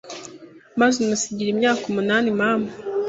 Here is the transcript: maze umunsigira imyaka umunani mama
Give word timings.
maze 0.79 0.95
umunsigira 0.97 1.49
imyaka 1.51 1.83
umunani 1.91 2.27
mama 2.39 2.69